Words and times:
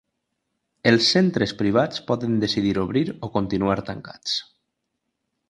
Els 0.91 1.09
centres 1.15 1.53
privats 1.59 2.01
poden 2.07 2.39
decidir 2.45 2.73
obrir 2.85 3.05
o 3.29 3.31
continuar 3.37 3.79
tancats. 3.93 4.35